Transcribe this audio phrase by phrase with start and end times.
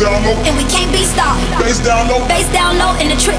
[0.00, 0.32] down low.
[0.48, 1.44] And we can't be stopped.
[1.60, 2.26] Bass down low.
[2.26, 3.36] Bass down low in the trip.